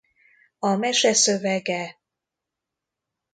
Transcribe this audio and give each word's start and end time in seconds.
A 0.59 0.75
mese 0.75 1.13
szövege 1.13 1.99